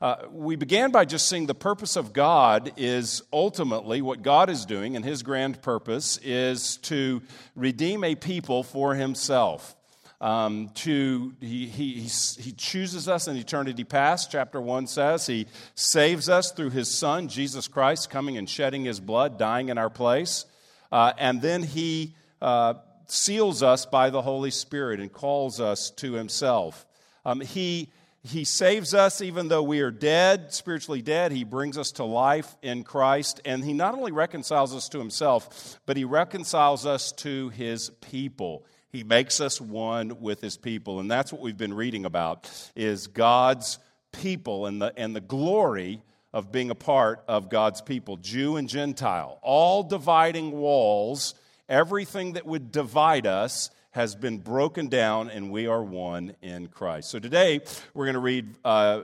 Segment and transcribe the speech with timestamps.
[0.00, 4.66] Uh, we began by just seeing the purpose of God is ultimately what God is
[4.66, 7.22] doing, and his grand purpose is to
[7.54, 9.76] redeem a people for himself
[10.24, 16.30] um, to he, he, he chooses us in eternity past chapter 1 says he saves
[16.30, 20.46] us through his son jesus christ coming and shedding his blood dying in our place
[20.90, 22.72] uh, and then he uh,
[23.06, 26.86] seals us by the holy spirit and calls us to himself
[27.26, 27.90] um, he
[28.26, 31.30] he saves us even though we are dead, spiritually dead.
[31.30, 33.42] He brings us to life in Christ.
[33.44, 38.64] And He not only reconciles us to Himself, but He reconciles us to His people.
[38.94, 41.00] He makes us one with his people.
[41.00, 43.80] And that's what we've been reading about is God's
[44.12, 46.00] people and the, and the glory
[46.32, 49.40] of being a part of God's people, Jew and Gentile.
[49.42, 51.34] All dividing walls,
[51.68, 57.10] everything that would divide us has been broken down, and we are one in Christ.
[57.10, 57.62] So today
[57.94, 59.02] we're going to read uh,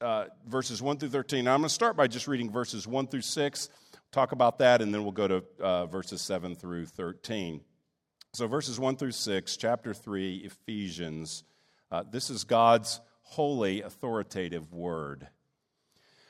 [0.00, 1.44] uh, verses 1 through 13.
[1.44, 3.68] Now, I'm going to start by just reading verses 1 through 6,
[4.10, 7.60] talk about that, and then we'll go to uh, verses 7 through 13.
[8.34, 11.44] So, verses 1 through 6, chapter 3, Ephesians.
[11.90, 15.28] Uh, this is God's holy, authoritative word.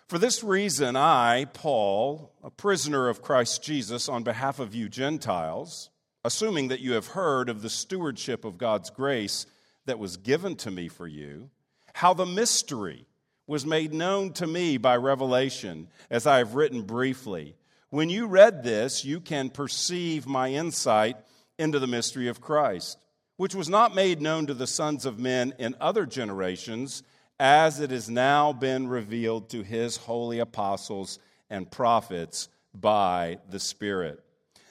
[0.07, 5.91] For this reason, I, Paul, a prisoner of Christ Jesus, on behalf of you Gentiles,
[6.25, 9.47] assuming that you have heard of the stewardship of God's grace
[9.87, 11.51] that was given to me for you,
[11.95, 13.07] how the mystery
[13.49, 17.57] was made known to me by revelation, as I have written briefly.
[17.91, 21.17] When you read this, you can perceive my insight
[21.59, 22.99] into the mystery of Christ,
[23.37, 27.03] which was not made known to the sons of men in other generations,
[27.41, 31.19] as it has now been revealed to his holy apostles
[31.51, 34.23] and prophets by the Spirit.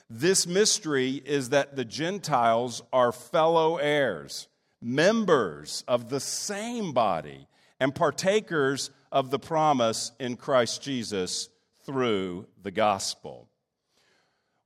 [0.09, 4.47] This mystery is that the Gentiles are fellow heirs,
[4.81, 7.47] members of the same body,
[7.79, 11.49] and partakers of the promise in Christ Jesus
[11.85, 13.46] through the gospel.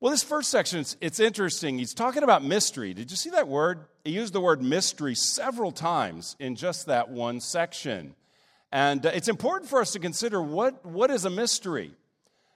[0.01, 1.77] Well, this first section, it's, interesting.
[1.77, 2.95] He's talking about mystery.
[2.95, 3.85] Did you see that word?
[4.03, 8.15] He used the word mystery several times in just that one section.
[8.71, 11.91] And uh, it's important for us to consider what, what is a mystery.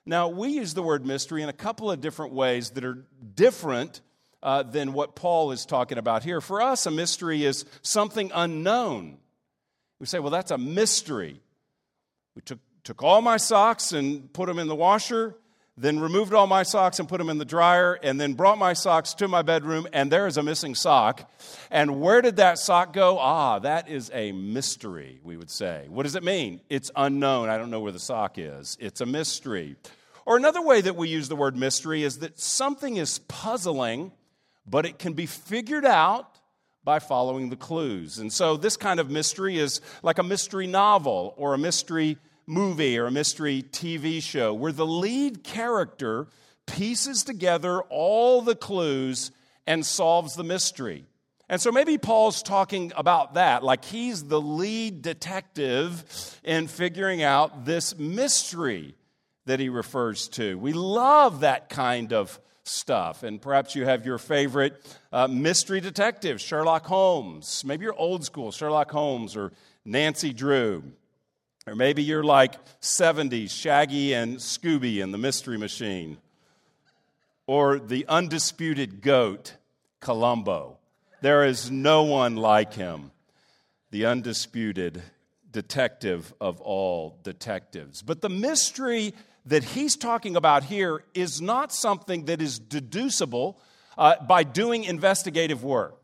[0.07, 3.05] Now, we use the word mystery in a couple of different ways that are
[3.35, 4.01] different
[4.41, 6.41] uh, than what Paul is talking about here.
[6.41, 9.19] For us, a mystery is something unknown.
[9.99, 11.39] We say, well, that's a mystery.
[12.33, 15.35] We took, took all my socks and put them in the washer
[15.77, 18.73] then removed all my socks and put them in the dryer, and then brought my
[18.73, 21.29] socks to my bedroom, and there is a missing sock.
[21.69, 23.19] And where did that sock go?
[23.19, 25.87] Ah, that is a mystery, we would say.
[25.89, 26.61] What does it mean?
[26.69, 27.49] It's unknown.
[27.49, 28.77] I don't know where the sock is.
[28.79, 29.75] It's a mystery.
[30.25, 34.13] Or another way that we use the word mystery is that something is puzzling,
[34.65, 36.39] but it can be figured out
[36.85, 38.17] by following the clues.
[38.19, 42.97] And so this kind of mystery is like a mystery novel or a mystery movie
[42.97, 46.27] or a mystery TV show where the lead character
[46.65, 49.31] pieces together all the clues
[49.67, 51.05] and solves the mystery.
[51.47, 57.65] And so maybe Paul's talking about that, like he's the lead detective in figuring out
[57.65, 58.95] this mystery
[59.45, 60.57] that he refers to.
[60.57, 63.21] We love that kind of stuff.
[63.21, 64.81] And perhaps you have your favorite
[65.13, 67.63] uh, mystery detective, Sherlock Holmes.
[67.63, 69.51] Maybe you're old school, Sherlock Holmes or
[69.85, 70.83] Nancy Drew.
[71.67, 76.17] Or maybe you're like 70s, Shaggy and Scooby in the Mystery Machine.
[77.47, 79.55] Or the undisputed goat,
[79.99, 80.77] Columbo.
[81.21, 83.11] There is no one like him.
[83.89, 85.01] The undisputed
[85.51, 88.03] detective of all detectives.
[88.03, 89.15] But the mystery
[89.47, 93.59] that he's talking about here is not something that is deducible
[93.97, 95.95] uh, by doing investigative work.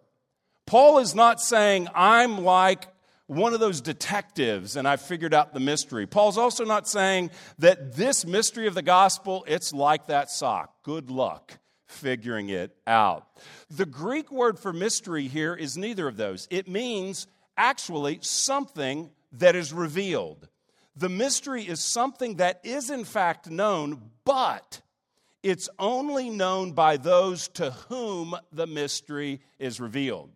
[0.65, 2.87] Paul is not saying, I'm like
[3.31, 6.05] one of those detectives and I've figured out the mystery.
[6.05, 10.83] Paul's also not saying that this mystery of the gospel, it's like that sock.
[10.83, 11.57] Good luck
[11.87, 13.27] figuring it out.
[13.69, 16.45] The Greek word for mystery here is neither of those.
[16.51, 17.25] It means
[17.55, 20.49] actually something that is revealed.
[20.97, 24.81] The mystery is something that is in fact known, but
[25.41, 30.31] it's only known by those to whom the mystery is revealed.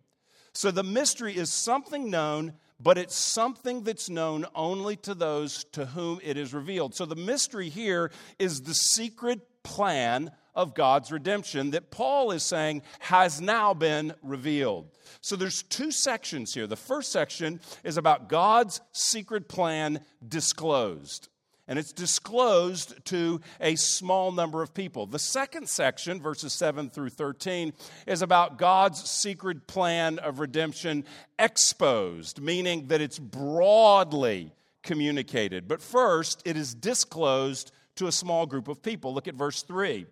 [0.54, 5.86] So the mystery is something known, but it's something that's known only to those to
[5.86, 6.94] whom it is revealed.
[6.94, 12.82] So the mystery here is the secret plan of God's redemption that Paul is saying
[13.00, 14.88] has now been revealed.
[15.20, 16.66] So there's two sections here.
[16.66, 21.28] The first section is about God's secret plan disclosed.
[21.68, 25.06] And it's disclosed to a small number of people.
[25.06, 27.72] The second section, verses 7 through 13,
[28.06, 31.04] is about God's secret plan of redemption
[31.38, 34.52] exposed, meaning that it's broadly
[34.84, 35.66] communicated.
[35.66, 39.12] But first, it is disclosed to a small group of people.
[39.12, 40.06] Look at verse 3.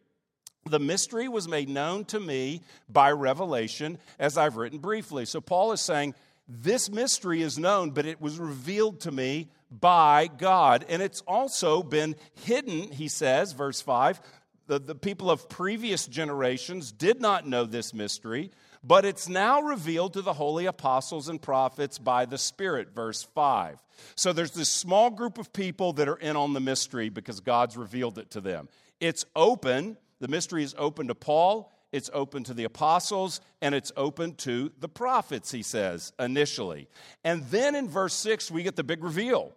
[0.67, 5.27] The mystery was made known to me by revelation, as I've written briefly.
[5.27, 6.15] So Paul is saying,
[6.47, 10.85] This mystery is known, but it was revealed to me by God.
[10.89, 14.21] And it's also been hidden, he says, verse 5.
[14.67, 18.51] The, the people of previous generations did not know this mystery,
[18.83, 23.79] but it's now revealed to the holy apostles and prophets by the Spirit, verse 5.
[24.15, 27.77] So there's this small group of people that are in on the mystery because God's
[27.77, 28.69] revealed it to them.
[29.01, 33.93] It's open the mystery is open to Paul, it's open to the apostles, and it's
[33.97, 36.89] open to the prophets, he says initially.
[37.23, 39.53] And then in verse 6, we get the big reveal.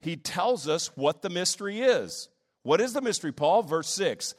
[0.00, 2.28] He tells us what the mystery is.
[2.62, 3.64] What is the mystery, Paul?
[3.64, 4.36] Verse 6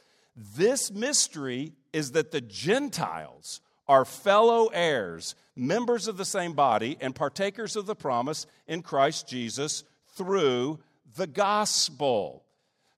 [0.56, 7.14] This mystery is that the Gentiles are fellow heirs, members of the same body, and
[7.14, 9.84] partakers of the promise in Christ Jesus
[10.16, 10.78] through
[11.16, 12.41] the gospel.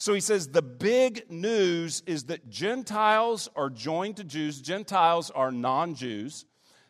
[0.05, 5.51] So he says the big news is that Gentiles are joined to Jews, Gentiles are
[5.51, 6.45] non Jews.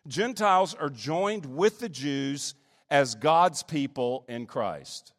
[0.08, 2.56] Gentiles are joined with the Jews
[2.90, 5.12] as God's people in Christ.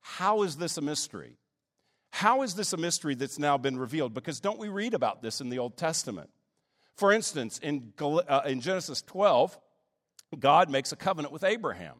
[0.00, 1.36] How is this a mystery?
[2.10, 4.14] How is this a mystery that's now been revealed?
[4.14, 6.30] Because don't we read about this in the Old Testament?
[6.96, 9.58] For instance, in, uh, in Genesis 12,
[10.38, 11.96] God makes a covenant with Abraham.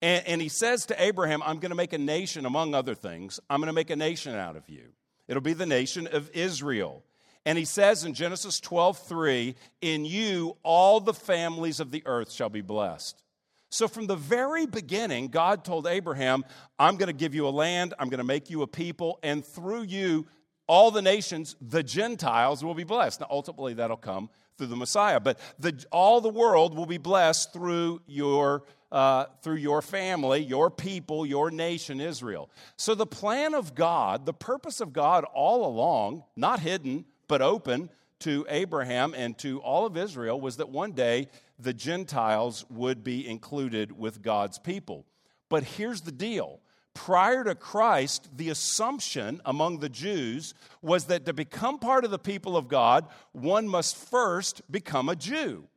[0.00, 3.40] And, and he says to Abraham, I'm going to make a nation, among other things,
[3.50, 4.84] I'm going to make a nation out of you.
[5.26, 7.02] It'll be the nation of Israel.
[7.44, 12.32] And he says in Genesis 12, 3, In you all the families of the earth
[12.32, 13.22] shall be blessed.
[13.70, 16.44] So from the very beginning, God told Abraham,
[16.78, 19.44] I'm going to give you a land, I'm going to make you a people, and
[19.44, 20.26] through you,
[20.66, 23.20] all the nations, the Gentiles, will be blessed.
[23.20, 27.52] Now, ultimately, that'll come through the Messiah, but the, all the world will be blessed
[27.52, 32.50] through your uh, through your family, your people, your nation, Israel.
[32.76, 37.90] So, the plan of God, the purpose of God all along, not hidden, but open
[38.20, 43.28] to Abraham and to all of Israel, was that one day the Gentiles would be
[43.28, 45.04] included with God's people.
[45.48, 46.60] But here's the deal
[46.94, 50.52] prior to Christ, the assumption among the Jews
[50.82, 55.14] was that to become part of the people of God, one must first become a
[55.14, 55.68] Jew.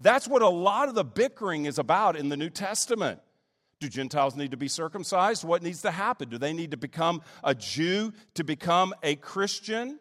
[0.00, 3.20] That's what a lot of the bickering is about in the New Testament.
[3.80, 5.44] Do Gentiles need to be circumcised?
[5.44, 6.28] What needs to happen?
[6.28, 9.98] Do they need to become a Jew to become a Christian?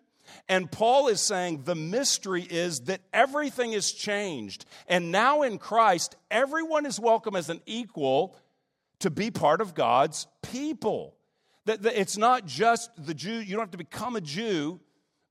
[0.48, 4.66] And Paul is saying the mystery is that everything is changed.
[4.88, 8.36] And now in Christ, everyone is welcome as an equal
[9.00, 11.16] to be part of God's people.
[11.66, 14.80] That it's not just the Jew, you don't have to become a Jew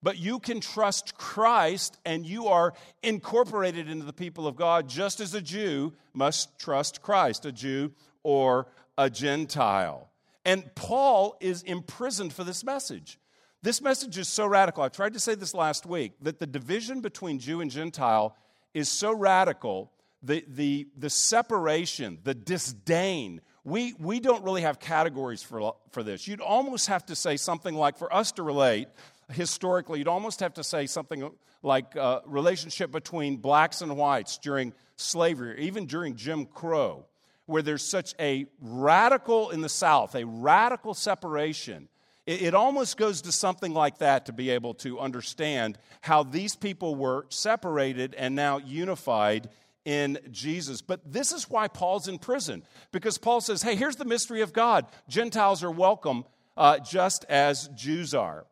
[0.04, 5.18] but you can trust Christ and you are incorporated into the people of God just
[5.18, 7.90] as a Jew must trust Christ, a Jew
[8.22, 8.66] or
[8.98, 10.10] a Gentile.
[10.44, 13.18] And Paul is imprisoned for this message.
[13.62, 14.82] This message is so radical.
[14.82, 18.36] I tried to say this last week that the division between Jew and Gentile
[18.74, 19.90] is so radical,
[20.22, 23.40] the, the, the separation, the disdain.
[23.64, 26.28] We, we don't really have categories for, for this.
[26.28, 28.88] You'd almost have to say something like, for us to relate,
[29.32, 31.30] historically, you'd almost have to say something
[31.62, 37.06] like a uh, relationship between blacks and whites during slavery, or even during Jim Crow,
[37.46, 41.88] where there's such a radical in the South, a radical separation.
[42.26, 46.54] It, it almost goes to something like that to be able to understand how these
[46.54, 49.48] people were separated and now unified
[49.84, 50.80] in Jesus.
[50.80, 52.62] But this is why Paul's in prison,
[52.92, 56.24] because Paul says, hey, here's the mystery of God Gentiles are welcome
[56.56, 58.46] uh, just as Jews are.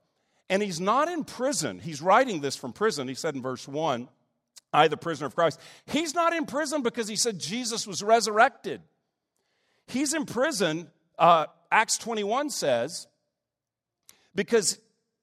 [0.52, 1.78] And he's not in prison.
[1.78, 3.08] He's writing this from prison.
[3.08, 4.06] He said in verse 1,
[4.70, 5.58] I, the prisoner of Christ.
[5.86, 8.82] He's not in prison because he said Jesus was resurrected.
[9.86, 13.06] He's in prison, uh, Acts 21 says,
[14.34, 14.78] because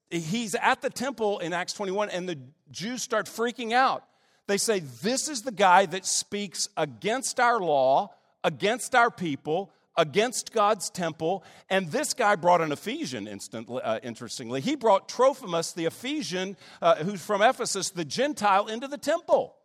[0.10, 2.40] he's at the temple in Acts 21 and the
[2.72, 4.04] Jews start freaking out.
[4.48, 10.54] They say, This is the guy that speaks against our law, against our people, against
[10.54, 11.44] God's temple.
[11.70, 14.62] And this guy brought an Ephesian, instantly, uh, interestingly.
[14.62, 19.56] He brought Trophimus, the Ephesian, uh, who's from Ephesus, the Gentile, into the temple.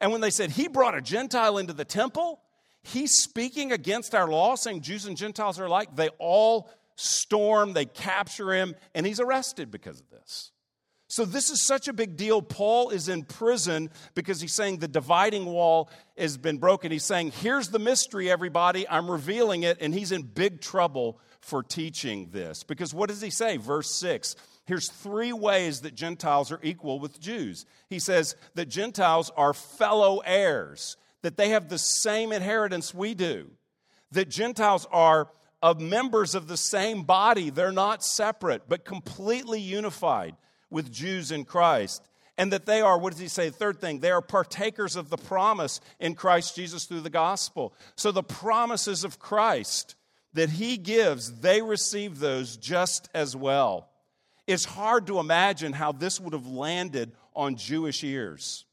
[0.00, 2.40] And when they said he brought a Gentile into the temple,
[2.82, 5.94] he's speaking against our law, saying Jews and Gentiles are alike.
[5.94, 10.50] They all storm, they capture him, and he's arrested because of this.
[11.14, 12.42] So, this is such a big deal.
[12.42, 16.90] Paul is in prison because he's saying the dividing wall has been broken.
[16.90, 18.84] He's saying, Here's the mystery, everybody.
[18.88, 19.78] I'm revealing it.
[19.80, 22.64] And he's in big trouble for teaching this.
[22.64, 23.58] Because what does he say?
[23.58, 27.64] Verse 6 Here's three ways that Gentiles are equal with Jews.
[27.88, 33.52] He says that Gentiles are fellow heirs, that they have the same inheritance we do,
[34.10, 35.28] that Gentiles are
[35.62, 37.50] of members of the same body.
[37.50, 40.34] They're not separate, but completely unified
[40.74, 42.02] with Jews in Christ.
[42.36, 43.48] And that they are, what does he say?
[43.48, 47.72] Third thing, they are partakers of the promise in Christ Jesus through the gospel.
[47.94, 49.94] So the promises of Christ
[50.32, 53.88] that he gives, they receive those just as well.
[54.48, 58.64] It's hard to imagine how this would have landed on Jewish ears.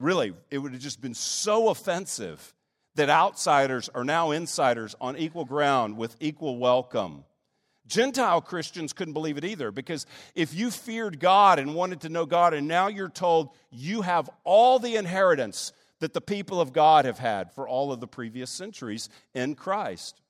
[0.00, 2.52] Really, it would have just been so offensive
[2.96, 7.24] that outsiders are now insiders on equal ground with equal welcome.
[7.88, 12.26] Gentile Christians couldn't believe it either because if you feared God and wanted to know
[12.26, 17.06] God, and now you're told you have all the inheritance that the people of God
[17.06, 20.20] have had for all of the previous centuries in Christ.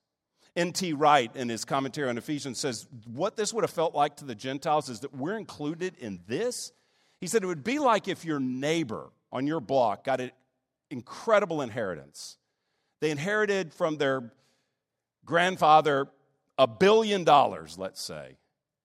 [0.57, 0.93] N.T.
[0.95, 4.35] Wright, in his commentary on Ephesians, says what this would have felt like to the
[4.35, 6.73] Gentiles is that we're included in this.
[7.21, 10.31] He said it would be like if your neighbor on your block got an
[10.91, 12.39] incredible inheritance.
[13.01, 14.33] They inherited from their
[15.25, 16.09] grandfather
[16.59, 18.37] a billion dollars, let's say,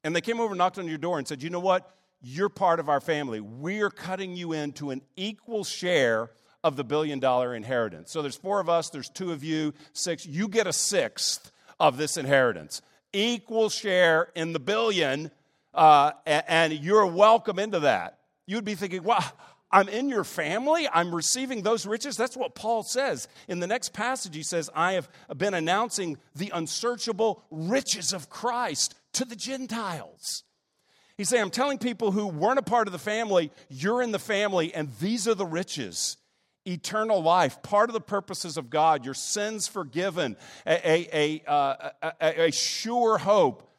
[0.03, 1.89] and they came over and knocked on your door and said, You know what?
[2.21, 3.41] You're part of our family.
[3.41, 6.31] We are cutting you into an equal share
[6.63, 8.11] of the billion dollar inheritance.
[8.11, 10.25] So there's four of us, there's two of you, six.
[10.25, 12.81] You get a sixth of this inheritance.
[13.11, 15.31] Equal share in the billion,
[15.73, 18.19] uh, and you're welcome into that.
[18.47, 19.23] You'd be thinking, wow,
[19.73, 20.87] I'm in your family.
[20.93, 22.15] I'm receiving those riches.
[22.15, 23.27] That's what Paul says.
[23.47, 28.93] In the next passage, he says, I have been announcing the unsearchable riches of Christ
[29.13, 30.43] to the Gentiles.
[31.17, 34.19] He's saying, I'm telling people who weren't a part of the family, you're in the
[34.19, 36.17] family, and these are the riches
[36.65, 41.89] eternal life, part of the purposes of God, your sins forgiven, a, a, a, uh,
[42.21, 43.69] a, a sure hope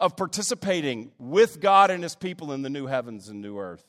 [0.00, 3.84] of participating with God and His people in the new heavens and new earth.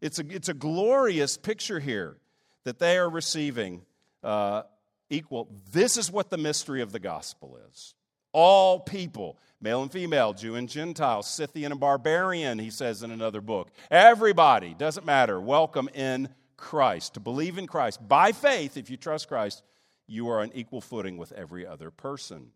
[0.00, 2.18] It's a, it's a glorious picture here
[2.64, 3.82] that they are receiving
[4.22, 4.62] uh,
[5.10, 5.48] equal.
[5.72, 7.94] This is what the mystery of the gospel is.
[8.32, 13.40] All people, male and female, Jew and Gentile, Scythian and barbarian, he says in another
[13.40, 13.70] book.
[13.90, 17.14] Everybody, doesn't matter, welcome in Christ.
[17.14, 19.62] To believe in Christ by faith, if you trust Christ,
[20.06, 22.50] you are on equal footing with every other person.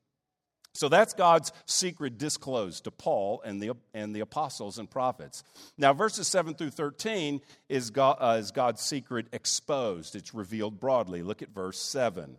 [0.75, 5.43] So that's God's secret disclosed to Paul and the, and the apostles and prophets.
[5.77, 10.15] Now, verses 7 through 13 is, God, uh, is God's secret exposed.
[10.15, 11.23] It's revealed broadly.
[11.23, 12.37] Look at verse 7.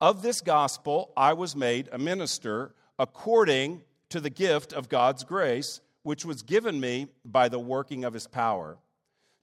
[0.00, 5.80] Of this gospel I was made a minister according to the gift of God's grace,
[6.02, 8.78] which was given me by the working of his power.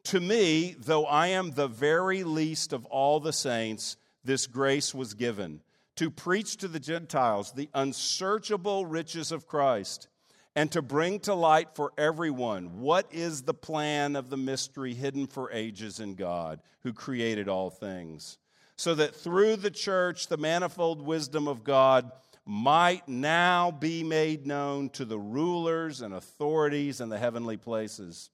[0.06, 5.14] To me, though I am the very least of all the saints, this grace was
[5.14, 5.62] given
[5.98, 10.08] to preach to the Gentiles the unsearchable riches of Christ
[10.56, 15.28] and to bring to light for everyone what is the plan of the mystery hidden
[15.28, 18.38] for ages in God who created all things,
[18.76, 22.12] so that through the church the manifold wisdom of God
[22.46, 28.30] might now be made known to the rulers and authorities in the heavenly places.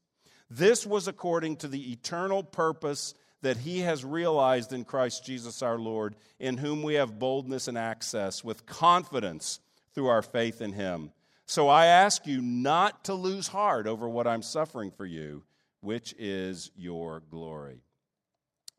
[0.50, 5.78] This was according to the eternal purpose that he has realized in Christ Jesus our
[5.78, 9.60] Lord, in whom we have boldness and access with confidence
[9.94, 11.12] through our faith in him.
[11.46, 15.44] So I ask you not to lose heart over what I'm suffering for you,
[15.82, 17.82] which is your glory.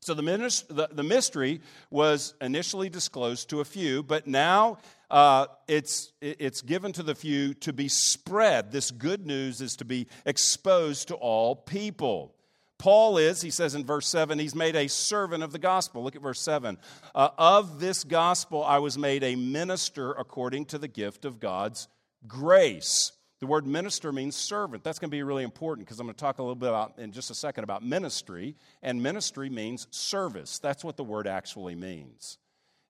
[0.00, 4.78] So the, the, the mystery was initially disclosed to a few, but now
[5.10, 8.70] uh, it's, it's given to the few to be spread.
[8.70, 12.34] This good news is to be exposed to all people.
[12.78, 16.02] Paul is, he says in verse 7, he's made a servant of the gospel.
[16.02, 16.76] Look at verse 7.
[17.14, 21.88] Uh, of this gospel I was made a minister according to the gift of God's
[22.26, 23.12] grace.
[23.40, 24.84] The word minister means servant.
[24.84, 26.98] That's going to be really important because I'm going to talk a little bit about
[26.98, 30.58] in just a second about ministry, and ministry means service.
[30.58, 32.38] That's what the word actually means.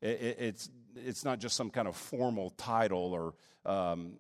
[0.01, 3.35] It, it, it's, it's not just some kind of formal title or
[3.71, 4.15] um,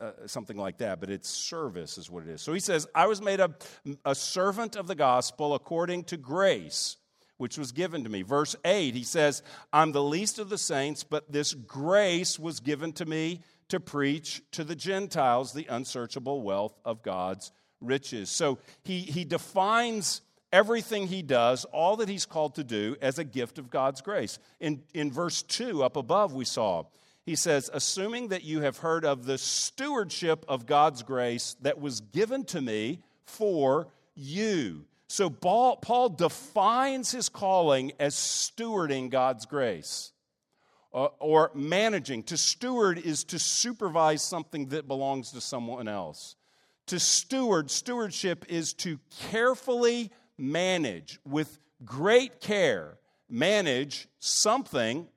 [0.00, 2.42] uh, something like that, but it's service is what it is.
[2.42, 3.54] So he says, I was made a,
[4.04, 6.96] a servant of the gospel according to grace,
[7.38, 8.22] which was given to me.
[8.22, 12.92] Verse 8, he says, I'm the least of the saints, but this grace was given
[12.94, 17.50] to me to preach to the Gentiles the unsearchable wealth of God's
[17.80, 18.30] riches.
[18.30, 20.22] So he, he defines
[20.52, 24.38] everything he does, all that he's called to do, as a gift of God's grace.
[24.60, 26.84] In, in verse 2 up above, we saw,
[27.26, 32.00] he says, Assuming that you have heard of the stewardship of God's grace that was
[32.00, 34.84] given to me for you.
[35.08, 40.12] So Paul, defines his calling as stewarding God's grace
[40.94, 42.22] uh, or managing.
[42.24, 46.36] To steward is to supervise something that belongs to someone else.
[46.86, 48.98] To steward, stewardship is to
[49.30, 55.08] carefully manage with great care, manage something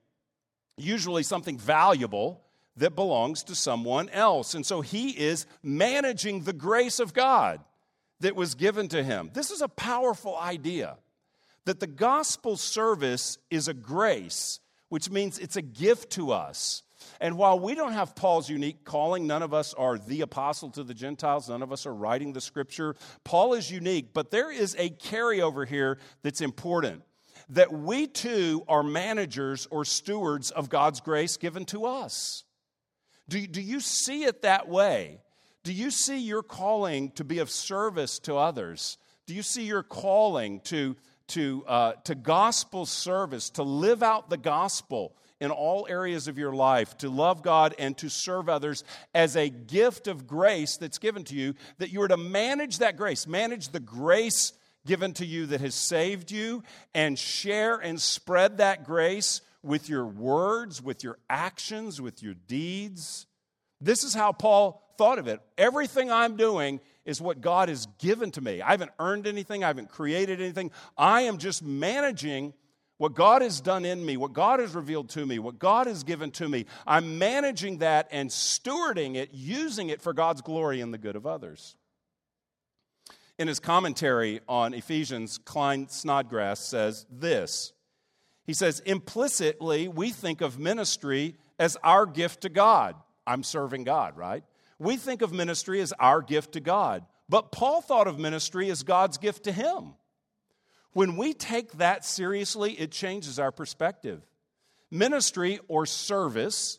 [0.80, 2.42] usually something valuable
[2.76, 4.54] that belongs to someone else.
[4.54, 7.60] And so he is managing the grace of God
[8.20, 9.30] that was given to him.
[9.32, 10.96] This is a powerful idea
[11.64, 16.82] that the gospel service is a grace, which means it's a gift to us.
[17.20, 20.84] And while we don't have Paul's unique calling, none of us are the apostle to
[20.84, 22.94] the Gentiles, none of us are writing the scripture.
[23.24, 27.02] Paul is unique, but there is a carryover here that's important
[27.50, 32.44] that we too are managers or stewards of God's grace given to us.
[33.28, 35.20] Do, do you see it that way?
[35.62, 38.98] Do you see your calling to be of service to others?
[39.26, 40.96] Do you see your calling to,
[41.28, 46.52] to, uh, to gospel service, to live out the gospel in all areas of your
[46.52, 51.24] life, to love God and to serve others as a gift of grace that's given
[51.24, 54.52] to you, that you are to manage that grace, manage the grace
[54.86, 56.62] given to you that has saved you
[56.94, 63.26] and share and spread that grace with your words, with your actions, with your deeds.
[63.80, 65.40] This is how Paul thought of it.
[65.58, 68.62] Everything I'm doing is what God has given to me.
[68.62, 70.70] I haven't earned anything, I haven't created anything.
[70.96, 72.54] I am just managing
[72.98, 76.04] what God has done in me, what God has revealed to me, what God has
[76.04, 76.66] given to me.
[76.86, 81.26] I'm managing that and stewarding it, using it for God's glory and the good of
[81.26, 81.76] others.
[83.40, 87.72] In his commentary on Ephesians, Klyne Snodgrass says this.
[88.44, 92.96] He says, implicitly, we think of ministry as our gift to God.
[93.26, 94.44] I'm serving God, right?
[94.78, 97.06] We think of ministry as our gift to God.
[97.30, 99.94] But Paul thought of ministry as God's gift to him.
[100.92, 104.20] When we take that seriously, it changes our perspective.
[104.90, 106.78] Ministry or service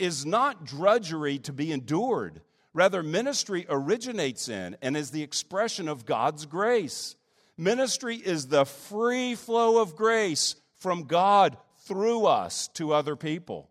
[0.00, 2.40] is not drudgery to be endured,
[2.72, 7.16] Rather, ministry originates in and is the expression of God's grace.
[7.58, 13.70] Ministry is the free flow of grace from God through us to other people.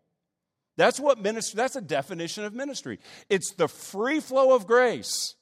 [0.76, 3.00] That's what ministry, that's a definition of ministry.
[3.30, 5.36] It's the free flow of grace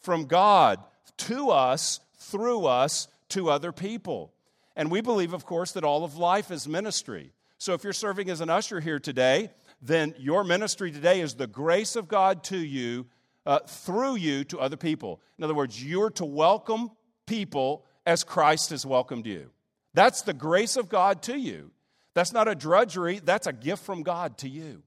[0.00, 0.78] from God
[1.18, 4.32] to us, through us, to other people.
[4.76, 7.32] And we believe, of course, that all of life is ministry.
[7.58, 9.50] So if you're serving as an usher here today,
[9.86, 13.06] then your ministry today is the grace of God to you
[13.44, 15.20] uh, through you to other people.
[15.36, 16.90] In other words, you're to welcome
[17.26, 19.50] people as Christ has welcomed you.
[19.92, 21.70] That's the grace of God to you.
[22.14, 24.82] That's not a drudgery, that's a gift from God to you.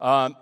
[0.00, 0.36] Um,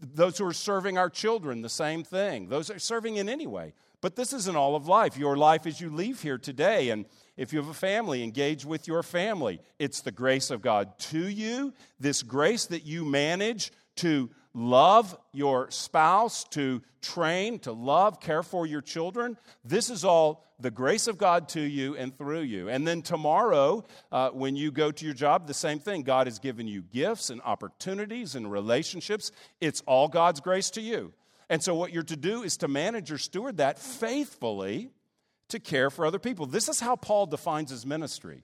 [0.00, 2.48] those who are serving our children, the same thing.
[2.48, 3.74] Those are serving in any way.
[4.00, 5.16] But this isn't all of life.
[5.16, 8.86] Your life as you leave here today, and if you have a family, engage with
[8.86, 9.60] your family.
[9.78, 15.70] It's the grace of God to you, this grace that you manage to love your
[15.70, 19.36] spouse, to train, to love, care for your children.
[19.64, 22.68] This is all the grace of God to you and through you.
[22.68, 26.02] And then tomorrow, uh, when you go to your job, the same thing.
[26.02, 29.32] God has given you gifts and opportunities and relationships.
[29.60, 31.12] It's all God's grace to you.
[31.48, 34.90] And so, what you're to do is to manage or steward that faithfully
[35.52, 36.44] to care for other people.
[36.44, 38.42] This is how Paul defines his ministry.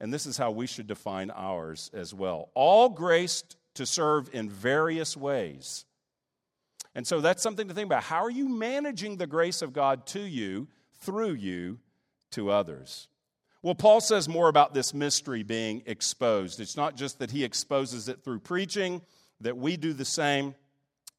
[0.00, 2.48] And this is how we should define ours as well.
[2.54, 5.84] All graced to serve in various ways.
[6.94, 8.02] And so that's something to think about.
[8.04, 10.68] How are you managing the grace of God to you,
[11.00, 11.78] through you,
[12.32, 13.08] to others?
[13.62, 16.60] Well, Paul says more about this mystery being exposed.
[16.60, 19.02] It's not just that he exposes it through preaching,
[19.42, 20.54] that we do the same,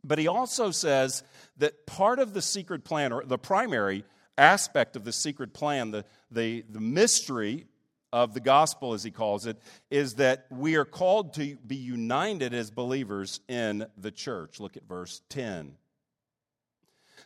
[0.03, 1.23] but he also says
[1.57, 4.03] that part of the secret plan, or the primary
[4.41, 7.67] aspect of the secret plan, the, the, the mystery
[8.11, 9.57] of the gospel, as he calls it,
[9.89, 14.59] is that we are called to be united as believers in the church.
[14.59, 15.75] Look at verse 10.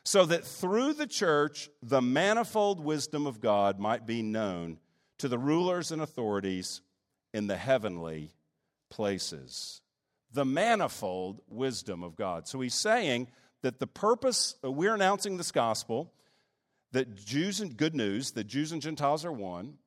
[0.04, 4.78] So that through the church, the manifold wisdom of God might be known
[5.18, 6.82] to the rulers and authorities
[7.34, 8.36] in the heavenly
[8.92, 9.82] places.
[10.32, 12.48] The manifold wisdom of God.
[12.48, 13.30] So he's saying
[13.64, 16.14] that the purpose, uh, we're announcing this gospel,
[16.92, 19.78] that Jews and good news, that Jews and Gentiles are one,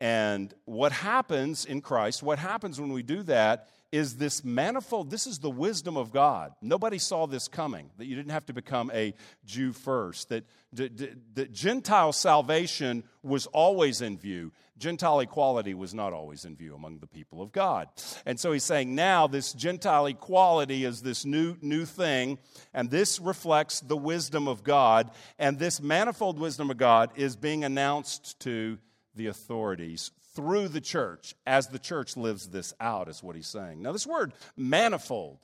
[0.00, 5.26] and what happens in Christ, what happens when we do that, is this manifold, this
[5.26, 6.52] is the wisdom of God.
[6.62, 11.52] Nobody saw this coming, that you didn't have to become a Jew first, that, that,
[11.52, 14.52] Gentile salvation was always in view.
[14.78, 17.88] Gentile equality was not always in view among the people of God.
[18.24, 22.38] And so he's saying now this Gentile equality is this new, new thing,
[22.72, 27.64] and this reflects the wisdom of God, and this manifold wisdom of God is being
[27.64, 28.78] announced to
[29.20, 33.82] the authorities through the church as the church lives this out, is what he's saying.
[33.82, 35.38] Now, this word manifold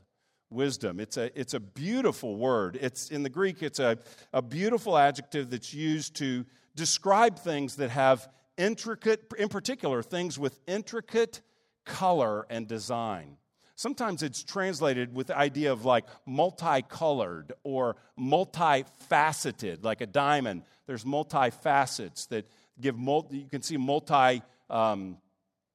[0.49, 2.79] wisdom it's a, it's a beautiful word.
[2.81, 3.99] It's in the greek it's a,
[4.33, 10.59] a beautiful adjective that's used to describe things that have intricate in particular things with
[10.67, 11.43] intricate
[11.85, 13.37] color and design.
[13.75, 20.63] Sometimes it's translated with the idea of like multicolored or multifaceted like a diamond.
[20.87, 22.47] There's multifacets that
[22.81, 25.19] give multi, you can see multi um,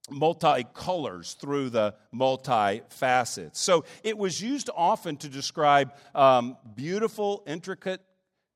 [0.10, 3.60] multicolors through the multi facets.
[3.62, 8.02] So it was used often to describe um, beautiful, intricate,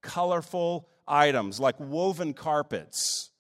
[0.02, 3.32] colorful items like woven carpets.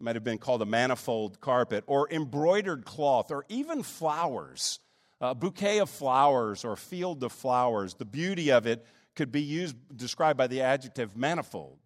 [0.00, 4.80] It might have been called a manifold carpet, or embroidered cloth, or even flowers.
[5.20, 7.94] A bouquet of flowers or field of flowers.
[7.94, 8.84] The beauty of it
[9.14, 11.78] could be used described by the adjective manifold.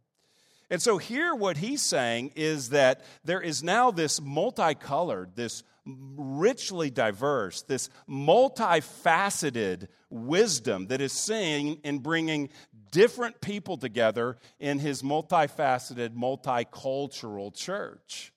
[0.68, 6.90] And so, here, what he's saying is that there is now this multicolored, this richly
[6.90, 12.48] diverse, this multifaceted wisdom that is seen in bringing
[12.90, 18.32] different people together in his multifaceted, multicultural church.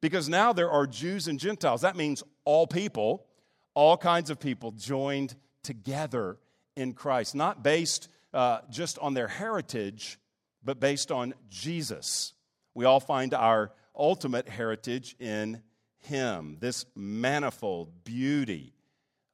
[0.00, 1.82] Because now there are Jews and Gentiles.
[1.82, 3.26] That means all people,
[3.74, 6.38] all kinds of people joined together
[6.76, 10.18] in Christ, not based uh, just on their heritage
[10.64, 12.32] but based on Jesus.
[12.74, 15.62] We all find our ultimate heritage in
[16.00, 18.74] Him, this manifold beauty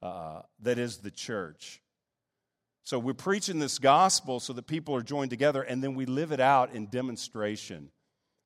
[0.01, 1.81] uh, that is the church.
[2.83, 6.31] So we're preaching this gospel so that people are joined together, and then we live
[6.31, 7.91] it out in demonstration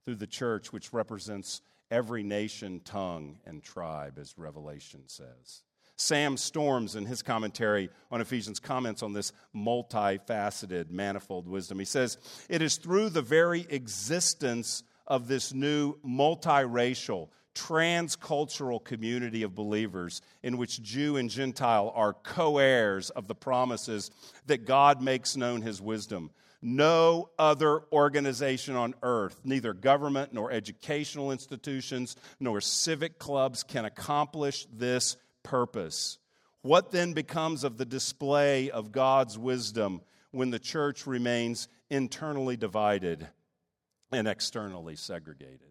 [0.04, 5.63] through the church, which represents every nation, tongue, and tribe, as Revelation says.
[5.98, 11.80] Sam Storms, in his commentary on Ephesians, comments on this multifaceted, manifold wisdom.
[11.80, 12.18] He says,
[12.50, 20.58] It is through the very existence of this new multiracial, transcultural community of believers in
[20.58, 24.12] which Jew and Gentile are co heirs of the promises
[24.48, 26.32] that God makes known his wisdom.
[26.62, 34.66] No other organization on earth, neither government nor educational institutions nor civic clubs, can accomplish
[34.74, 36.18] this purpose.
[36.62, 43.30] What then becomes of the display of God's wisdom when the church remains internally divided
[44.12, 45.62] and externally segregated?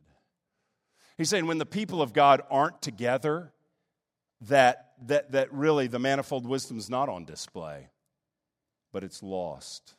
[1.19, 3.53] He's saying when the people of God aren't together,
[4.43, 7.89] that, that, that really the manifold wisdom is not on display,
[8.93, 9.95] but it's lost.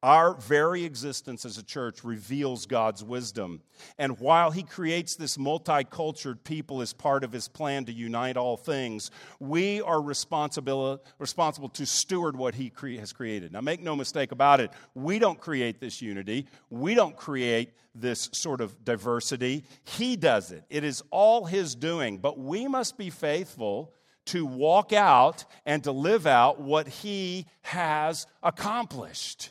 [0.00, 3.62] Our very existence as a church reveals God's wisdom.
[3.98, 8.56] And while He creates this multicultural people as part of His plan to unite all
[8.56, 13.52] things, we are responsible, responsible to steward what He cre- has created.
[13.52, 18.28] Now, make no mistake about it, we don't create this unity, we don't create this
[18.32, 19.64] sort of diversity.
[19.82, 22.18] He does it, it is all His doing.
[22.18, 23.92] But we must be faithful
[24.26, 29.50] to walk out and to live out what He has accomplished.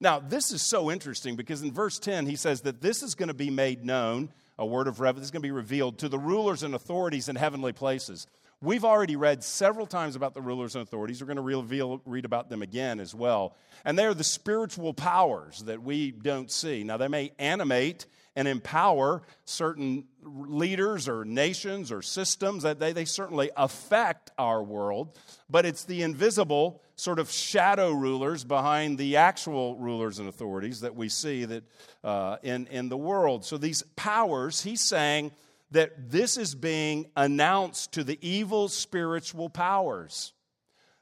[0.00, 3.28] Now, this is so interesting because in verse 10, he says that this is going
[3.28, 6.18] to be made known, a word of revelation, is going to be revealed to the
[6.18, 8.26] rulers and authorities in heavenly places.
[8.62, 11.20] We've already read several times about the rulers and authorities.
[11.20, 13.56] We're going to reveal, read about them again as well.
[13.84, 16.82] And they are the spiritual powers that we don't see.
[16.82, 18.06] Now, they may animate
[18.40, 25.18] and empower certain leaders or nations or systems that they, they certainly affect our world
[25.50, 30.96] but it's the invisible sort of shadow rulers behind the actual rulers and authorities that
[30.96, 31.64] we see that
[32.02, 33.44] uh, in, in the world.
[33.44, 35.32] So these powers he's saying
[35.72, 40.32] that this is being announced to the evil spiritual powers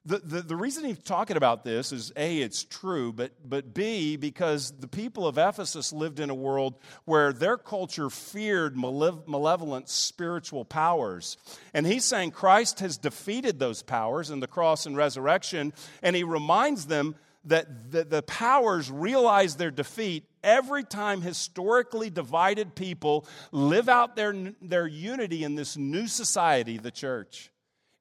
[0.09, 4.16] the, the, the, reason he's talking about this is A, it's true, but, but B,
[4.16, 10.64] because the people of Ephesus lived in a world where their culture feared malevolent spiritual
[10.64, 11.37] powers.
[11.75, 16.25] And he's saying Christ has defeated those powers in the cross and resurrection, and he
[16.25, 23.90] reminds them that the, the powers realize their defeat every time historically divided people live
[23.90, 27.51] out their, their unity in this new society, the church.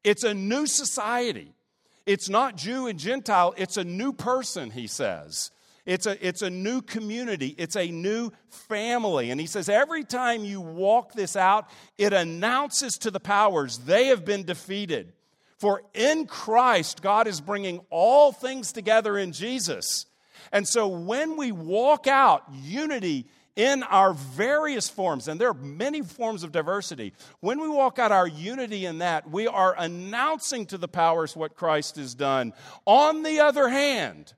[0.06, 1.54] It's a new society.
[2.08, 5.52] It's not Jew and Gentile, it's a new person, he says.
[5.86, 7.56] It's a, it's a new community.
[7.58, 9.32] It's a new family.
[9.32, 14.08] And he says, every time you walk this out, it announces to the powers they
[14.08, 15.14] have been defeated.
[15.58, 20.06] For in Christ, God is bringing all things together in Jesus.
[20.52, 26.04] And so when we walk out unity in our various forms, and there are many
[26.04, 30.78] forms of diversity, when we walk out our unity in that, we are announcing to
[30.78, 32.54] the powers what Christ has done.
[32.86, 34.36] On the other hand,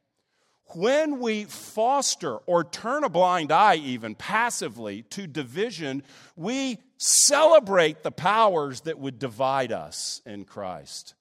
[0.74, 6.02] when we foster or turn a blind eye, even passively, to division,
[6.38, 11.16] we celebrate the powers that would divide us in Christ.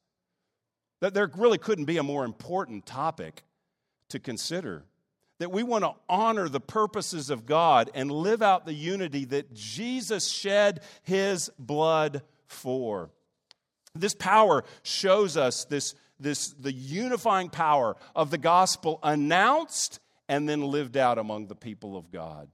[1.01, 3.43] That there really couldn't be a more important topic
[4.11, 4.85] to consider
[5.39, 9.55] that we want to honor the purposes of God and live out the unity that
[9.55, 13.11] Jesus shed his blood for.
[13.95, 20.63] This power shows us this, this the unifying power of the gospel announced and then
[20.63, 22.49] lived out among the people of God.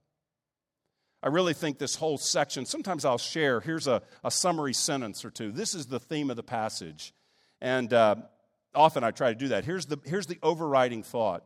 [1.22, 5.30] I really think this whole section, sometimes I'll share, here's a, a summary sentence or
[5.30, 5.52] two.
[5.52, 7.14] This is the theme of the passage.
[7.62, 8.16] And uh,
[8.74, 9.64] often I try to do that.
[9.64, 11.44] Here's the, here's the overriding thought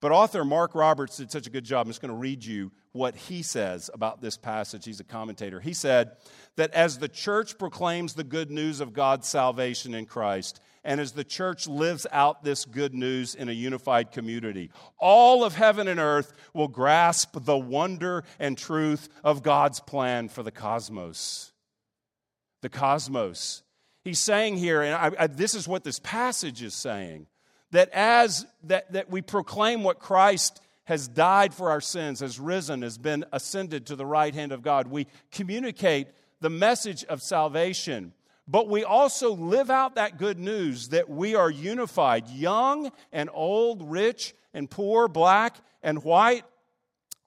[0.00, 1.86] but author Mark Roberts did such a good job.
[1.86, 4.84] I'm just going to read you what he says about this passage.
[4.84, 5.60] He's a commentator.
[5.60, 6.12] He said
[6.56, 11.12] that as the church proclaims the good news of God's salvation in Christ, and as
[11.12, 15.98] the church lives out this good news in a unified community, all of heaven and
[15.98, 21.52] earth will grasp the wonder and truth of God's plan for the cosmos.
[22.62, 23.62] The cosmos.
[24.04, 27.26] He's saying here, and I, I, this is what this passage is saying
[27.72, 32.80] that as that, that we proclaim what Christ has died for our sins, has risen,
[32.80, 36.08] has been ascended to the right hand of God, we communicate
[36.40, 38.14] the message of salvation.
[38.46, 43.82] But we also live out that good news that we are unified, young and old,
[43.90, 46.44] rich and poor, black and white,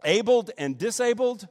[0.03, 1.47] abled and disabled,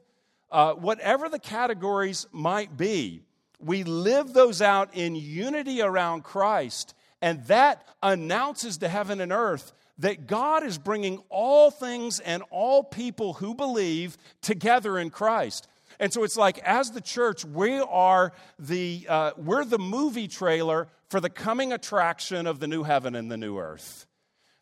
[0.50, 3.22] uh, whatever the categories might be.
[3.60, 9.72] We live those out in unity around Christ and that announces to heaven and earth
[9.98, 15.68] that God is bringing all things and all people who believe together in Christ.
[15.98, 20.88] And so it's like, as the church, we are the, uh, we're the movie trailer
[21.10, 24.06] for the coming attraction of the new heaven and the new earth.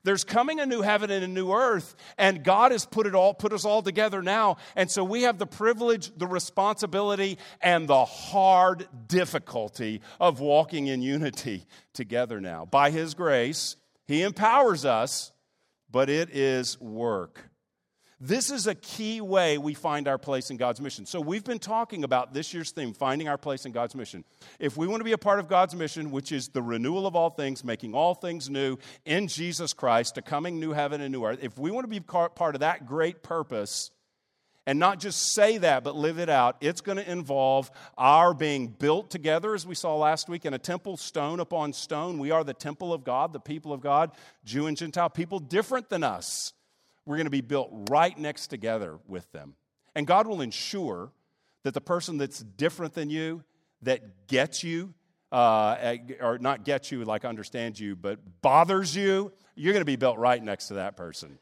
[0.05, 3.35] There's coming a new heaven and a new earth, and God has put it all,
[3.35, 4.57] put us all together now.
[4.77, 11.03] And so we have the privilege, the responsibility, and the hard difficulty of walking in
[11.03, 12.65] unity together now.
[12.65, 15.33] By His grace, He empowers us,
[15.91, 17.48] but it is work.
[18.21, 21.07] This is a key way we find our place in God's mission.
[21.07, 24.25] So, we've been talking about this year's theme, finding our place in God's mission.
[24.59, 27.15] If we want to be a part of God's mission, which is the renewal of
[27.15, 31.25] all things, making all things new in Jesus Christ, a coming new heaven and new
[31.25, 33.93] earth, if we want to be part of that great purpose,
[34.67, 38.67] and not just say that, but live it out, it's going to involve our being
[38.67, 42.19] built together, as we saw last week, in a temple, stone upon stone.
[42.19, 44.11] We are the temple of God, the people of God,
[44.45, 46.53] Jew and Gentile, people different than us
[47.09, 49.55] we're going to be built right next together with them.
[49.95, 51.11] And God will ensure
[51.63, 53.43] that the person that's different than you,
[53.81, 54.93] that gets you,
[55.33, 59.97] uh, or not gets you like understands you, but bothers you, you're going to be
[59.97, 61.39] built right next to that person.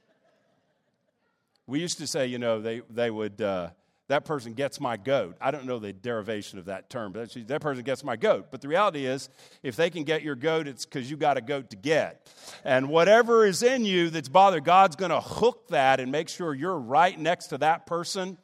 [1.66, 3.70] We used to say, you know, they, they would, uh,
[4.08, 5.36] that person gets my goat.
[5.40, 8.48] I don't know the derivation of that term, but that person gets my goat.
[8.50, 9.28] But the reality is,
[9.62, 12.26] if they can get your goat, it's because you got a goat to get.
[12.64, 16.54] And whatever is in you that's bothered, God's going to hook that and make sure
[16.54, 18.38] you're right next to that person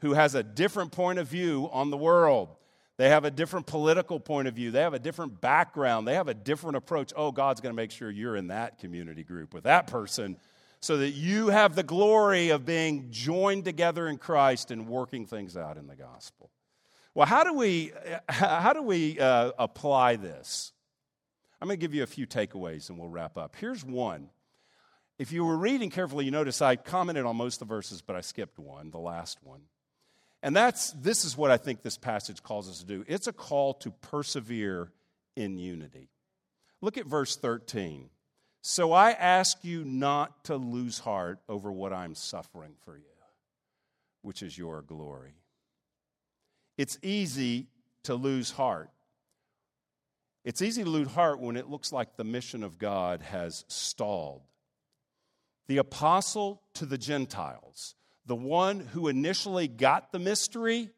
[0.00, 2.50] who has a different point of view on the world.
[2.96, 4.70] They have a different political point of view.
[4.70, 6.06] They have a different background.
[6.06, 7.12] They have a different approach.
[7.16, 10.36] Oh, God's going to make sure you're in that community group with that person
[10.80, 15.56] so that you have the glory of being joined together in Christ and working things
[15.56, 16.50] out in the gospel.
[17.14, 17.92] Well, how do we,
[18.28, 20.72] how do we uh, apply this?
[21.60, 23.56] I'm going to give you a few takeaways and we'll wrap up.
[23.56, 24.30] Here's one.
[25.18, 28.14] If you were reading carefully, you notice I commented on most of the verses, but
[28.14, 29.62] I skipped one, the last one.
[30.44, 33.04] And that's this is what I think this passage calls us to do.
[33.08, 34.92] It's a call to persevere
[35.34, 36.10] in unity.
[36.80, 38.10] Look at verse 13.
[38.70, 43.02] So I ask you not to lose heart over what I'm suffering for you,
[44.20, 45.32] which is your glory.
[46.76, 47.68] It's easy
[48.02, 48.90] to lose heart.
[50.44, 54.42] It's easy to lose heart when it looks like the mission of God has stalled.
[55.68, 57.94] The apostle to the Gentiles,
[58.26, 60.90] the one who initially got the mystery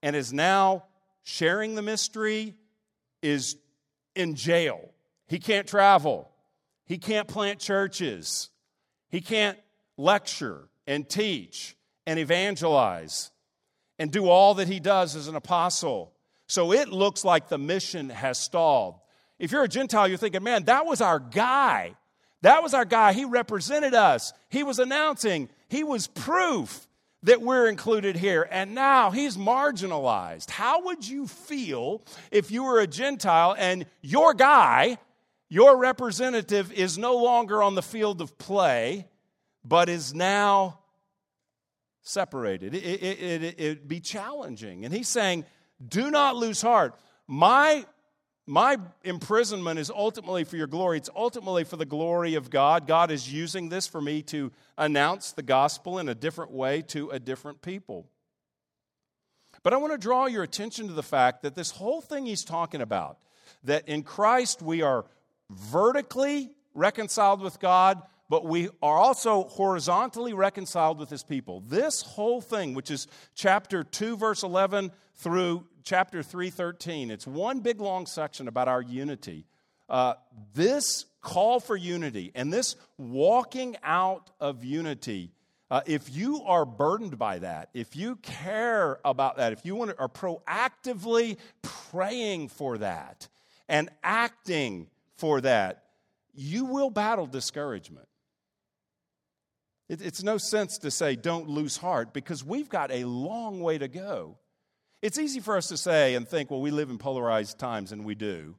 [0.00, 0.84] and is now
[1.24, 2.54] sharing the mystery,
[3.20, 3.56] is
[4.14, 4.92] in jail.
[5.26, 6.29] He can't travel.
[6.90, 8.50] He can't plant churches.
[9.10, 9.56] He can't
[9.96, 13.30] lecture and teach and evangelize
[14.00, 16.12] and do all that he does as an apostle.
[16.48, 18.96] So it looks like the mission has stalled.
[19.38, 21.94] If you're a Gentile, you're thinking, man, that was our guy.
[22.42, 23.12] That was our guy.
[23.12, 24.32] He represented us.
[24.48, 26.88] He was announcing, he was proof
[27.22, 28.48] that we're included here.
[28.50, 30.50] And now he's marginalized.
[30.50, 34.98] How would you feel if you were a Gentile and your guy
[35.50, 39.08] your representative is no longer on the field of play,
[39.64, 40.78] but is now
[42.02, 42.72] separated.
[42.74, 44.84] It, it, it, it'd be challenging.
[44.84, 45.44] And he's saying,
[45.86, 46.94] do not lose heart.
[47.26, 47.84] My,
[48.46, 50.98] my imprisonment is ultimately for your glory.
[50.98, 52.86] It's ultimately for the glory of God.
[52.86, 57.10] God is using this for me to announce the gospel in a different way to
[57.10, 58.06] a different people.
[59.64, 62.44] But I want to draw your attention to the fact that this whole thing he's
[62.44, 63.18] talking about,
[63.64, 65.06] that in Christ we are
[65.50, 71.60] vertically reconciled with God, but we are also horizontally reconciled with his people.
[71.60, 77.60] This whole thing, which is chapter 2, verse 11 through chapter 3, 13, it's one
[77.60, 79.46] big long section about our unity.
[79.88, 80.14] Uh,
[80.54, 85.32] this call for unity and this walking out of unity.
[85.68, 89.90] Uh, if you are burdened by that, if you care about that, if you want
[89.90, 93.28] to, are proactively praying for that
[93.68, 94.88] and acting
[95.20, 95.84] for that,
[96.34, 98.08] you will battle discouragement.
[99.88, 103.78] It, it's no sense to say, don't lose heart, because we've got a long way
[103.78, 104.38] to go.
[105.02, 108.04] It's easy for us to say and think, well, we live in polarized times, and
[108.04, 108.56] we do.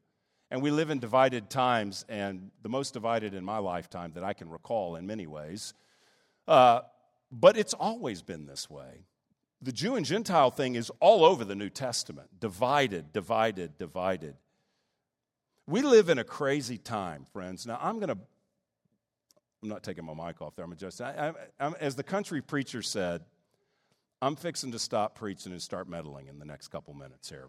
[0.50, 4.34] And we live in divided times, and the most divided in my lifetime that I
[4.34, 5.74] can recall in many ways.
[6.48, 6.82] Uh,
[7.32, 9.06] but it's always been this way.
[9.62, 14.36] The Jew and Gentile thing is all over the New Testament divided, divided, divided.
[15.72, 17.66] We live in a crazy time, friends.
[17.66, 18.18] Now, I'm going to,
[19.64, 21.06] I'm not taking my mic off there, I'm adjusting.
[21.06, 21.32] I,
[21.62, 23.22] I, as the country preacher said,
[24.22, 27.48] I'm fixing to stop preaching and start meddling in the next couple minutes here.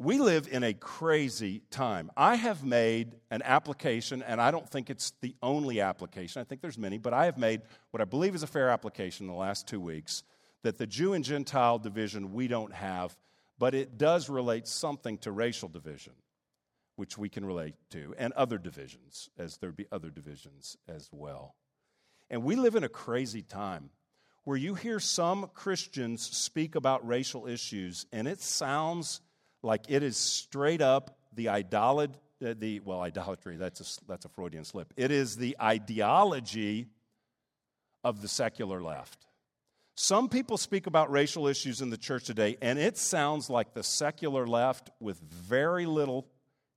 [0.00, 2.10] We live in a crazy time.
[2.16, 6.40] I have made an application, and I don't think it's the only application.
[6.40, 7.60] I think there's many, but I have made
[7.92, 10.24] what I believe is a fair application in the last two weeks
[10.64, 13.16] that the Jew and Gentile division we don't have
[13.60, 16.14] but it does relate something to racial division,
[16.96, 21.54] which we can relate to, and other divisions, as there'd be other divisions as well.
[22.30, 23.90] And we live in a crazy time
[24.44, 29.20] where you hear some Christians speak about racial issues, and it sounds
[29.62, 33.58] like it is straight up the idolatry, uh, the well, idolatry.
[33.58, 34.94] That's a that's a Freudian slip.
[34.96, 36.88] It is the ideology
[38.02, 39.26] of the secular left.
[40.02, 43.82] Some people speak about racial issues in the church today, and it sounds like the
[43.82, 46.26] secular left with very little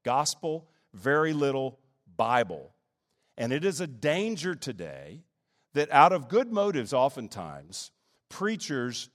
[0.04, 1.80] gospel, very little
[2.18, 2.74] Bible.
[3.38, 5.24] And it is a danger today
[5.74, 7.92] that, out of good motives, oftentimes,
[8.28, 9.10] preachers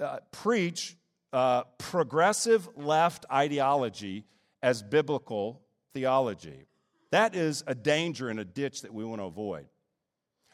[0.00, 0.96] uh, preach
[1.32, 4.24] uh, progressive left ideology
[4.60, 5.62] as biblical
[5.94, 6.66] theology.
[7.12, 9.66] That is a danger and a ditch that we want to avoid.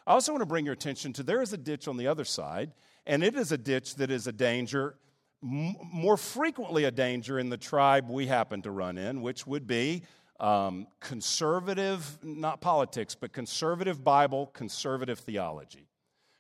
[0.06, 2.24] I also want to bring your attention to there is a ditch on the other
[2.24, 2.72] side,
[3.08, 4.94] and it is a ditch that is a danger,
[5.42, 9.66] m- more frequently a danger in the tribe we happen to run in, which would
[9.66, 10.02] be
[10.38, 15.88] um, conservative, not politics, but conservative Bible, conservative theology.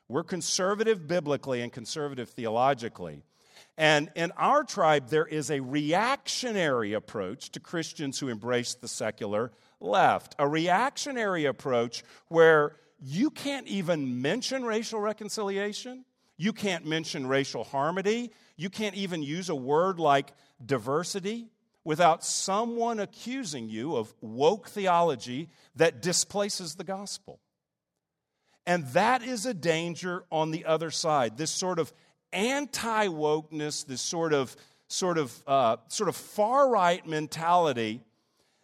[0.08, 3.22] We're conservative biblically and conservative theologically.
[3.76, 9.52] And in our tribe, there is a reactionary approach to Christians who embrace the secular
[9.80, 16.04] left, a reactionary approach where you can't even mention racial reconciliation.
[16.38, 18.30] You can't mention racial harmony.
[18.56, 20.32] You can't even use a word like
[20.64, 21.48] diversity
[21.84, 27.40] without someone accusing you of woke theology that displaces the gospel.
[28.66, 31.36] And that is a danger on the other side.
[31.36, 31.92] This sort of
[32.32, 34.54] anti wokeness, this sort of
[34.88, 38.02] sort of uh, sort of far right mentality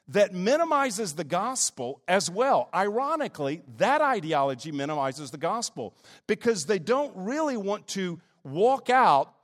[0.08, 2.68] that minimizes the gospel as well.
[2.74, 5.94] Ironically, that ideology minimizes the gospel
[6.26, 9.34] because they don't really want to walk out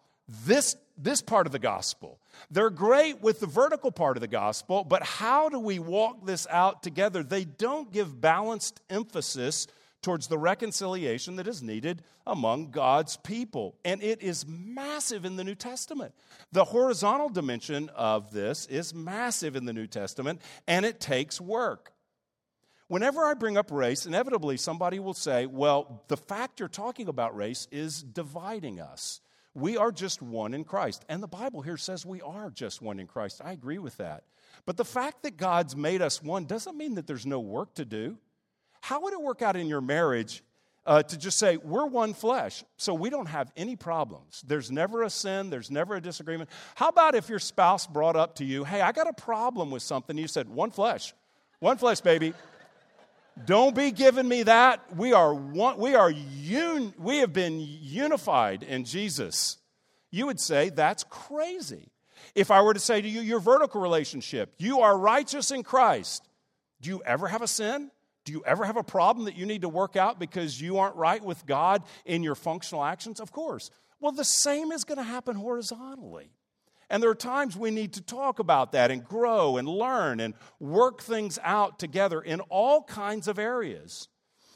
[0.47, 2.19] this, this part of the gospel.
[2.51, 6.47] They're great with the vertical part of the gospel, but how do we walk this
[6.51, 7.23] out together?
[7.23, 9.67] They don't give balanced emphasis
[10.03, 13.77] towards the reconciliation that is needed among God's people.
[13.85, 16.15] And it is massive in the New Testament.
[16.53, 21.93] The horizontal dimension of this is massive in the New Testament, and it takes work.
[22.89, 27.37] Whenever I bring up race, inevitably somebody will say, well, the fact you're talking about
[27.37, 29.21] race is dividing us.
[29.55, 31.05] We are just one in Christ.
[31.09, 33.41] And the Bible here says we are just one in Christ.
[33.45, 34.25] I agree with that.
[34.67, 37.85] But the fact that God's made us one doesn't mean that there's no work to
[37.85, 38.19] do.
[38.81, 40.43] How would it work out in your marriage
[40.87, 44.43] uh, to just say, we're one flesh, so we don't have any problems?
[44.47, 46.51] There's never a sin, there's never a disagreement.
[46.75, 49.83] How about if your spouse brought up to you, hey, I got a problem with
[49.83, 50.17] something?
[50.17, 51.15] You said, one flesh,
[51.59, 52.33] one flesh, baby.
[53.47, 54.97] Don't be giving me that.
[54.97, 59.59] We are one, we are un, we have been unified in Jesus.
[60.11, 61.91] You would say that's crazy.
[62.35, 66.29] If I were to say to you, your vertical relationship, you are righteous in Christ.
[66.81, 67.91] Do you ever have a sin?
[68.31, 70.95] Do you ever have a problem that you need to work out because you aren't
[70.95, 73.19] right with God in your functional actions?
[73.19, 73.73] Of course.
[73.99, 76.31] Well, the same is going to happen horizontally.
[76.89, 80.35] And there are times we need to talk about that and grow and learn and
[80.61, 84.07] work things out together in all kinds of areas.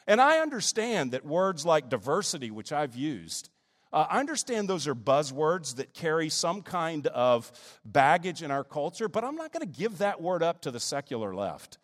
[0.07, 3.51] And I understand that words like diversity, which I've used,
[3.93, 7.51] uh, I understand those are buzzwords that carry some kind of
[7.85, 10.79] baggage in our culture, but I'm not going to give that word up to the
[10.79, 11.79] secular left.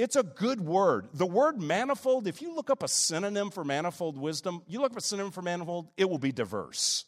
[0.00, 1.08] It's a good word.
[1.12, 4.96] The word manifold, if you look up a synonym for manifold wisdom, you look up
[4.96, 7.04] a synonym for manifold, it will be diverse.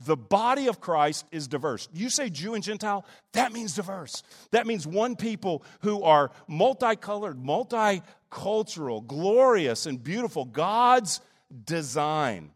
[0.00, 1.88] The body of Christ is diverse.
[1.92, 3.04] You say Jew and Gentile,
[3.34, 4.24] that means diverse.
[4.50, 10.44] That means one people who are multicolored, multicultural, glorious, and beautiful.
[10.44, 11.20] God's
[11.66, 12.50] design.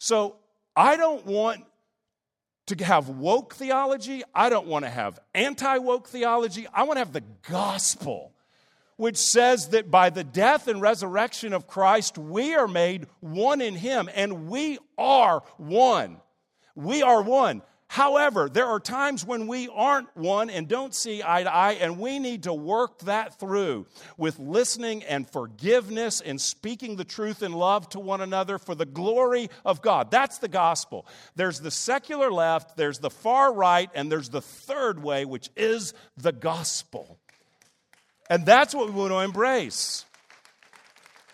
[0.00, 0.36] So
[0.76, 1.64] I don't want
[2.66, 4.22] to have woke theology.
[4.34, 6.66] I don't want to have anti woke theology.
[6.74, 8.31] I want to have the gospel,
[8.96, 13.74] which says that by the death and resurrection of Christ, we are made one in
[13.74, 16.18] Him, and we are one.
[16.74, 17.62] We are one.
[17.92, 21.98] However, there are times when we aren't one and don't see eye to eye, and
[21.98, 23.84] we need to work that through
[24.16, 28.86] with listening and forgiveness and speaking the truth in love to one another for the
[28.86, 30.10] glory of God.
[30.10, 31.06] That's the gospel.
[31.36, 35.92] There's the secular left, there's the far right, and there's the third way, which is
[36.16, 37.18] the gospel.
[38.32, 40.06] And that's what we want to embrace.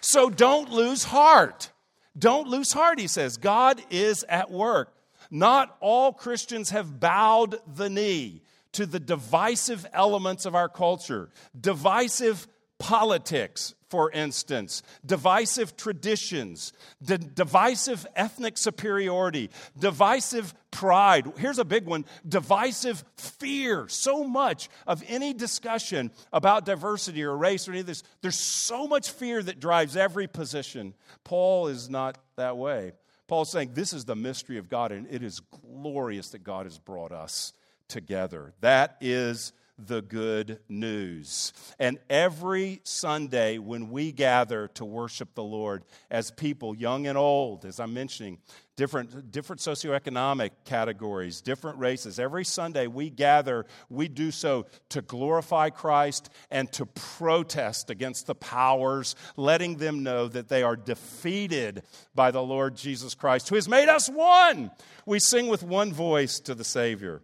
[0.01, 1.71] So don't lose heart.
[2.19, 3.37] Don't lose heart, he says.
[3.37, 4.93] God is at work.
[5.31, 8.43] Not all Christians have bowed the knee
[8.73, 11.31] to the divisive elements of our culture,
[11.61, 16.72] divisive politics, for instance, divisive traditions,
[17.03, 21.33] d- divisive ethnic superiority, divisive pride.
[21.39, 23.89] Here's a big one divisive fear.
[23.89, 28.87] So much of any discussion about diversity or race or any of this, there's so
[28.87, 30.95] much fear that drives every position.
[31.24, 32.93] Paul is not that way.
[33.26, 36.79] Paul's saying this is the mystery of God, and it is glorious that God has
[36.79, 37.53] brought us
[37.89, 38.55] together.
[38.61, 41.53] That is the good news.
[41.79, 47.64] And every Sunday when we gather to worship the Lord as people, young and old,
[47.64, 48.39] as I'm mentioning,
[48.76, 55.70] different, different socioeconomic categories, different races, every Sunday we gather, we do so to glorify
[55.70, 61.83] Christ and to protest against the powers, letting them know that they are defeated
[62.14, 64.70] by the Lord Jesus Christ, who has made us one.
[65.07, 67.22] We sing with one voice to the Savior.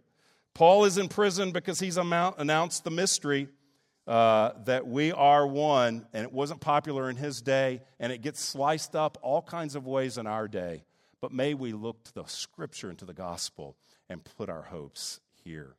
[0.55, 3.49] Paul is in prison because he's announced the mystery
[4.07, 8.39] uh, that we are one, and it wasn't popular in his day, and it gets
[8.39, 10.85] sliced up all kinds of ways in our day.
[11.19, 13.75] But may we look to the scripture and to the gospel
[14.09, 15.75] and put our hopes here.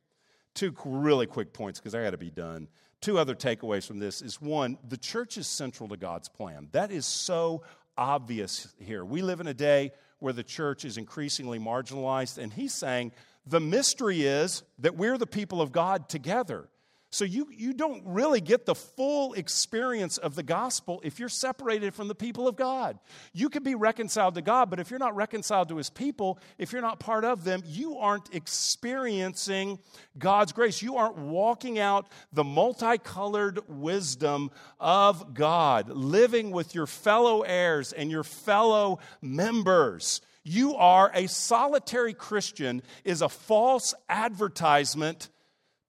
[0.53, 2.67] Two really quick points because I got to be done.
[3.01, 6.67] Two other takeaways from this is one, the church is central to God's plan.
[6.71, 7.63] That is so
[7.97, 9.03] obvious here.
[9.03, 13.11] We live in a day where the church is increasingly marginalized, and he's saying
[13.49, 16.69] the mystery is that we're the people of God together.
[17.09, 21.93] So you, you don't really get the full experience of the gospel if you're separated
[21.93, 22.99] from the people of God.
[23.31, 26.73] You can be reconciled to God, but if you're not reconciled to his people, if
[26.73, 29.79] you're not part of them, you aren't experiencing
[30.17, 30.81] God's grace.
[30.81, 38.11] You aren't walking out the multicolored wisdom of God, living with your fellow heirs and
[38.11, 45.29] your fellow members you are a solitary Christian is a false advertisement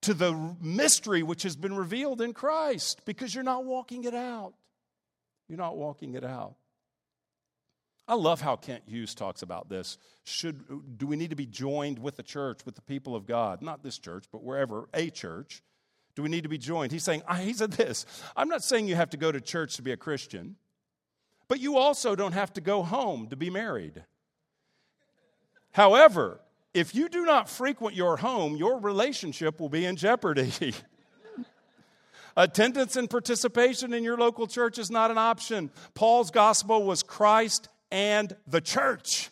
[0.01, 4.53] to the mystery which has been revealed in Christ because you're not walking it out.
[5.47, 6.55] You're not walking it out.
[8.07, 9.97] I love how Kent Hughes talks about this.
[10.23, 13.61] Should, do we need to be joined with the church, with the people of God?
[13.61, 15.61] Not this church, but wherever, a church.
[16.15, 16.91] Do we need to be joined?
[16.91, 18.05] He's saying, he said this
[18.35, 20.55] I'm not saying you have to go to church to be a Christian,
[21.47, 24.03] but you also don't have to go home to be married.
[25.71, 26.39] However,
[26.73, 30.73] if you do not frequent your home, your relationship will be in jeopardy.
[32.37, 35.71] Attendance and participation in your local church is not an option.
[35.93, 39.29] Paul's gospel was Christ and the church.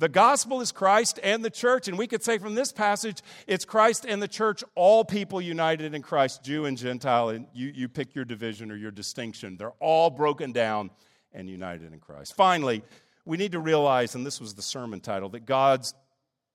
[0.00, 1.88] The gospel is Christ and the church.
[1.88, 5.92] And we could say from this passage, it's Christ and the church, all people united
[5.92, 7.30] in Christ, Jew and Gentile.
[7.30, 9.56] And you, you pick your division or your distinction.
[9.56, 10.90] They're all broken down
[11.32, 12.34] and united in Christ.
[12.36, 12.82] Finally,
[13.28, 15.92] we need to realize, and this was the sermon title, that God's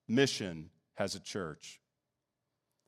[0.07, 1.79] mission has a church.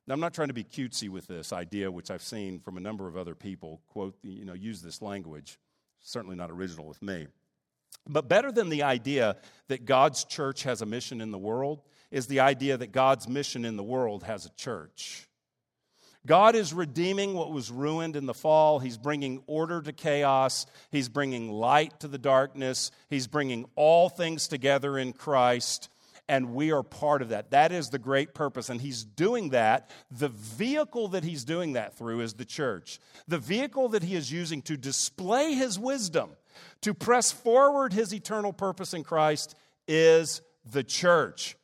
[0.08, 2.80] Now, I'm not trying to be cutesy with this idea, which I've seen from a
[2.80, 5.60] number of other people quote, you know, use this language.
[6.00, 7.28] Certainly not original with me.
[8.08, 9.36] But better than the idea
[9.68, 11.80] that God's church has a mission in the world
[12.10, 15.25] is the idea that God's mission in the world has a church.
[16.26, 18.78] God is redeeming what was ruined in the fall.
[18.78, 20.66] He's bringing order to chaos.
[20.90, 22.90] He's bringing light to the darkness.
[23.08, 25.88] He's bringing all things together in Christ.
[26.28, 27.52] And we are part of that.
[27.52, 28.68] That is the great purpose.
[28.68, 29.88] And He's doing that.
[30.10, 32.98] The vehicle that He's doing that through is the church.
[33.28, 36.30] The vehicle that He is using to display His wisdom
[36.82, 39.54] to press forward his eternal purpose in Christ
[39.88, 41.56] is the church,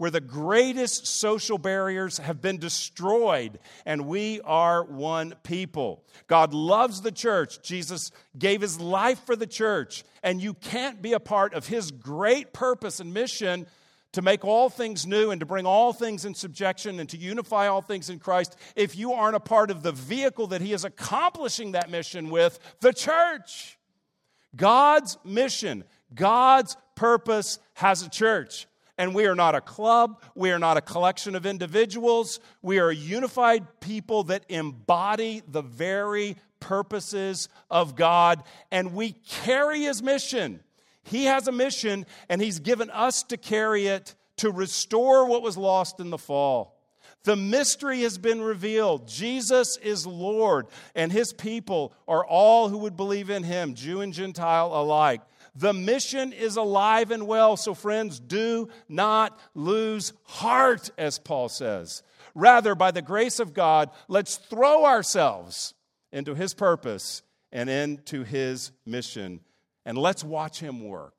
[0.00, 6.02] where the greatest social barriers have been destroyed, and we are one people.
[6.26, 7.60] God loves the church.
[7.60, 11.90] Jesus gave his life for the church, and you can't be a part of his
[11.90, 13.66] great purpose and mission
[14.12, 17.66] to make all things new and to bring all things in subjection and to unify
[17.66, 20.86] all things in Christ if you aren't a part of the vehicle that he is
[20.86, 23.78] accomplishing that mission with, the church.
[24.56, 25.84] God's mission,
[26.14, 28.66] God's purpose has a church.
[29.00, 30.20] And we are not a club.
[30.34, 32.38] We are not a collection of individuals.
[32.60, 38.42] We are a unified people that embody the very purposes of God.
[38.70, 40.60] And we carry His mission.
[41.02, 45.56] He has a mission, and He's given us to carry it to restore what was
[45.56, 46.76] lost in the fall.
[47.24, 49.08] The mystery has been revealed.
[49.08, 54.12] Jesus is Lord, and his people are all who would believe in him, Jew and
[54.12, 55.20] Gentile alike.
[55.60, 62.02] The mission is alive and well, so friends, do not lose heart, as Paul says.
[62.34, 65.74] Rather, by the grace of God, let's throw ourselves
[66.12, 69.40] into his purpose and into his mission,
[69.84, 71.12] and let's watch him work.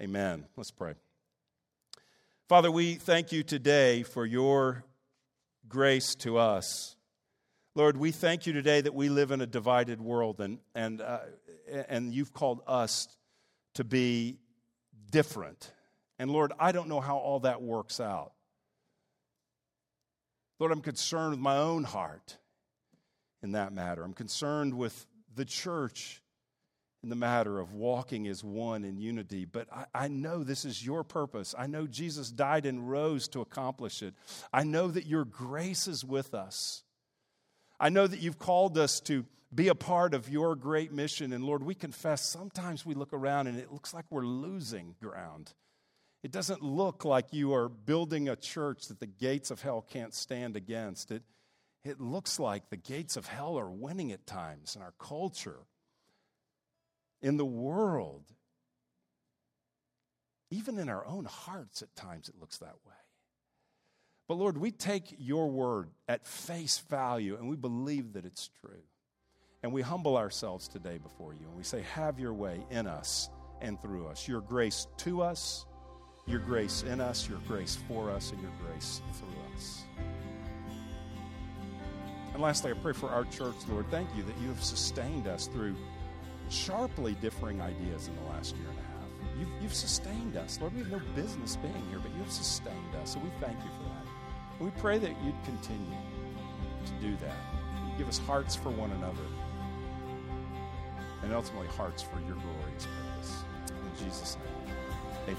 [0.00, 0.46] Amen.
[0.56, 0.94] Let's pray.
[2.48, 4.82] Father, we thank you today for your
[5.68, 6.96] grace to us.
[7.76, 11.20] Lord, we thank you today that we live in a divided world and, and, uh,
[11.88, 13.08] and you've called us
[13.74, 14.38] to be
[15.10, 15.72] different.
[16.18, 18.32] And Lord, I don't know how all that works out.
[20.58, 22.36] Lord, I'm concerned with my own heart
[23.42, 24.04] in that matter.
[24.04, 26.22] I'm concerned with the church
[27.02, 29.46] in the matter of walking as one in unity.
[29.46, 31.54] But I, I, know this is your purpose.
[31.56, 34.12] I know Jesus died and rose to accomplish it.
[34.52, 36.82] I know that your grace is with us.
[37.80, 41.32] I know that you've called us to be a part of your great mission.
[41.32, 45.54] And Lord, we confess sometimes we look around and it looks like we're losing ground.
[46.22, 50.12] It doesn't look like you are building a church that the gates of hell can't
[50.12, 51.10] stand against.
[51.10, 51.22] It,
[51.82, 55.60] it looks like the gates of hell are winning at times in our culture
[57.22, 58.24] in the world.
[60.50, 62.99] Even in our own hearts, at times it looks that way.
[64.30, 68.84] But Lord, we take your word at face value and we believe that it's true.
[69.64, 73.28] And we humble ourselves today before you and we say, Have your way in us
[73.60, 74.28] and through us.
[74.28, 75.66] Your grace to us,
[76.28, 79.82] your grace in us, your grace for us, and your grace through us.
[82.32, 83.90] And lastly, I pray for our church, Lord.
[83.90, 85.74] Thank you that you have sustained us through
[86.50, 89.40] sharply differing ideas in the last year and a half.
[89.40, 90.60] You've, you've sustained us.
[90.60, 93.14] Lord, we have no business being here, but you've sustained us.
[93.14, 93.89] So we thank you for that.
[94.60, 95.96] We pray that you'd continue
[96.86, 97.34] to do that.
[97.86, 99.24] You give us hearts for one another,
[101.22, 103.42] and ultimately hearts for your glorious purpose.
[103.68, 104.74] In Jesus' name,
[105.28, 105.36] amen.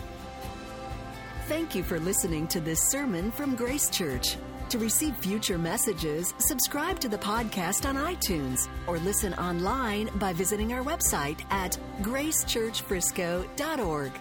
[1.47, 4.37] Thank you for listening to this sermon from Grace Church.
[4.69, 10.71] To receive future messages, subscribe to the podcast on iTunes or listen online by visiting
[10.71, 14.11] our website at gracechurchfrisco.org.